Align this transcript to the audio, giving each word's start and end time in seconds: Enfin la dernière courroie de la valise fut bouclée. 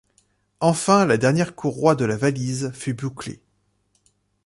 Enfin 0.61 1.05
la 1.05 1.17
dernière 1.17 1.53
courroie 1.53 1.93
de 1.93 2.05
la 2.05 2.17
valise 2.17 2.71
fut 2.73 2.95
bouclée. 2.95 3.39